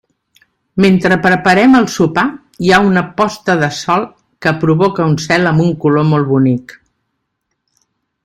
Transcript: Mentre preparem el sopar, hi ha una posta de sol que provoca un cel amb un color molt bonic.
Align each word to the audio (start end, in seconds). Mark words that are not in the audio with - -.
Mentre 0.83 1.17
preparem 1.25 1.75
el 1.79 1.83
sopar, 1.95 2.23
hi 2.67 2.71
ha 2.71 2.79
una 2.87 3.03
posta 3.21 3.57
de 3.61 3.69
sol 3.81 4.07
que 4.45 4.55
provoca 4.65 5.07
un 5.11 5.15
cel 5.27 5.49
amb 5.51 5.65
un 5.67 5.71
color 5.85 6.09
molt 6.15 6.31
bonic. 6.33 6.75